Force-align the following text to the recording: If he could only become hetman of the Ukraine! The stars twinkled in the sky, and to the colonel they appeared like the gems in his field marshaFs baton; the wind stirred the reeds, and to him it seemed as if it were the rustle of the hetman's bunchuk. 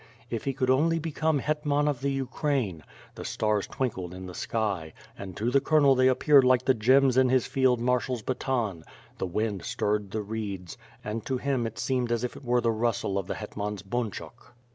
If 0.31 0.45
he 0.45 0.53
could 0.53 0.71
only 0.71 0.97
become 0.97 1.37
hetman 1.37 1.87
of 1.87 2.01
the 2.01 2.09
Ukraine! 2.11 2.81
The 3.13 3.23
stars 3.23 3.67
twinkled 3.67 4.15
in 4.15 4.25
the 4.25 4.33
sky, 4.33 4.93
and 5.15 5.37
to 5.37 5.51
the 5.51 5.61
colonel 5.61 5.93
they 5.93 6.07
appeared 6.07 6.43
like 6.43 6.65
the 6.65 6.73
gems 6.73 7.17
in 7.17 7.29
his 7.29 7.45
field 7.45 7.79
marshaFs 7.79 8.25
baton; 8.25 8.83
the 9.19 9.27
wind 9.27 9.63
stirred 9.63 10.09
the 10.09 10.23
reeds, 10.23 10.75
and 11.03 11.23
to 11.27 11.37
him 11.37 11.67
it 11.67 11.77
seemed 11.77 12.11
as 12.11 12.23
if 12.23 12.35
it 12.35 12.43
were 12.43 12.61
the 12.61 12.71
rustle 12.71 13.19
of 13.19 13.27
the 13.27 13.35
hetman's 13.35 13.83
bunchuk. 13.83 14.51